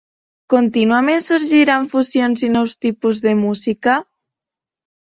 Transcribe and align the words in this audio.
Contínuament 0.53 1.21
sorgiran 1.25 1.87
fusions 1.93 2.47
i 2.49 2.51
nous 2.57 2.77
tipus 2.89 3.25
de 3.29 3.39
música? 3.47 4.01